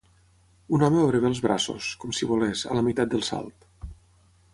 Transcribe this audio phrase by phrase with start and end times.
[0.77, 3.69] Un home obre bé els braços, com si volés, a la meitat del salt.